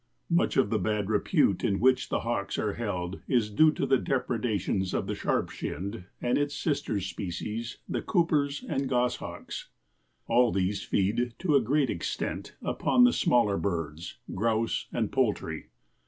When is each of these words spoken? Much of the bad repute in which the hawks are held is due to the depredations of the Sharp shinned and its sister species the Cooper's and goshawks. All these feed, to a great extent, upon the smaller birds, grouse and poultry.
Much 0.31 0.57
of 0.57 0.71
the 0.71 0.79
bad 0.79 1.11
repute 1.11 1.63
in 1.63 1.79
which 1.79 2.09
the 2.09 2.21
hawks 2.21 2.57
are 2.57 2.73
held 2.73 3.21
is 3.27 3.51
due 3.51 3.71
to 3.71 3.85
the 3.85 3.99
depredations 3.99 4.95
of 4.95 5.05
the 5.05 5.13
Sharp 5.13 5.51
shinned 5.51 6.05
and 6.19 6.39
its 6.39 6.55
sister 6.55 6.99
species 6.99 7.77
the 7.87 8.01
Cooper's 8.01 8.63
and 8.67 8.89
goshawks. 8.89 9.69
All 10.25 10.51
these 10.51 10.81
feed, 10.83 11.35
to 11.37 11.53
a 11.55 11.61
great 11.61 11.91
extent, 11.91 12.55
upon 12.63 13.03
the 13.03 13.13
smaller 13.13 13.57
birds, 13.57 14.17
grouse 14.33 14.87
and 14.91 15.11
poultry. 15.11 15.67